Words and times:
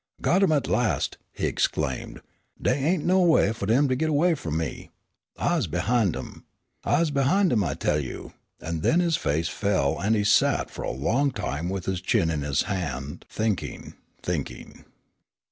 "Got 0.19 0.41
'em 0.41 0.51
at 0.51 0.65
last!" 0.67 1.19
he 1.31 1.45
exclaimed. 1.45 2.21
"Dey 2.59 2.73
ain't 2.75 3.05
no 3.05 3.19
way 3.21 3.51
fu' 3.53 3.67
dem 3.67 3.87
to 3.87 3.95
git 3.95 4.09
away 4.09 4.31
f'om 4.33 4.57
me. 4.57 4.89
I's 5.37 5.67
behind 5.67 6.17
'em. 6.17 6.43
I's 6.83 7.11
behind 7.11 7.51
'em 7.53 7.63
I 7.63 7.75
tell 7.75 7.99
you," 7.99 8.33
and 8.59 8.81
then 8.81 8.99
his 8.99 9.15
face 9.15 9.47
fell 9.47 9.99
and 9.99 10.15
he 10.15 10.23
sat 10.23 10.71
for 10.71 10.81
a 10.81 10.89
long 10.89 11.29
time 11.29 11.69
with 11.69 11.85
his 11.85 12.01
chin 12.01 12.31
in 12.31 12.41
his 12.41 12.63
hand 12.63 13.25
thinking, 13.29 13.93
thinking. 14.23 14.85